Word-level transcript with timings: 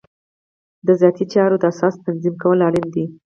د 0.85 0.87
ذاتي 1.01 1.25
چارو 1.33 1.55
د 1.61 1.63
اساساتو 1.71 2.05
تنظیم 2.07 2.35
کول 2.41 2.59
اړین 2.67 2.87
دي. 2.95 3.05